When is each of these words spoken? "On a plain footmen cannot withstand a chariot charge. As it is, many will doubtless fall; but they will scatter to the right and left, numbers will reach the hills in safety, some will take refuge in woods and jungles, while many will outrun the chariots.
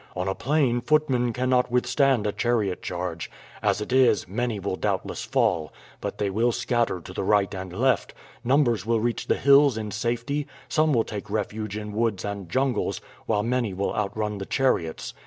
"On 0.15 0.27
a 0.27 0.33
plain 0.33 0.81
footmen 0.81 1.31
cannot 1.31 1.69
withstand 1.69 2.25
a 2.25 2.31
chariot 2.31 2.81
charge. 2.81 3.29
As 3.61 3.81
it 3.81 3.93
is, 3.93 4.27
many 4.27 4.59
will 4.59 4.75
doubtless 4.75 5.23
fall; 5.23 5.71
but 5.99 6.17
they 6.17 6.27
will 6.31 6.51
scatter 6.51 6.99
to 6.99 7.13
the 7.13 7.23
right 7.23 7.53
and 7.53 7.71
left, 7.71 8.15
numbers 8.43 8.83
will 8.83 8.99
reach 8.99 9.27
the 9.27 9.35
hills 9.37 9.77
in 9.77 9.91
safety, 9.91 10.47
some 10.67 10.91
will 10.91 11.03
take 11.03 11.29
refuge 11.29 11.77
in 11.77 11.93
woods 11.93 12.25
and 12.25 12.49
jungles, 12.49 12.99
while 13.27 13.43
many 13.43 13.75
will 13.75 13.93
outrun 13.93 14.39
the 14.39 14.47
chariots. 14.47 15.13